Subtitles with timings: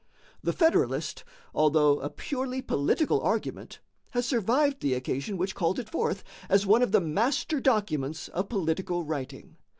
[0.41, 1.23] "The Federalist,"
[1.53, 3.81] although a purely political argument,
[4.13, 8.49] has survived the occasion which called it forth, as one of the master documents of
[8.49, 9.57] political writing.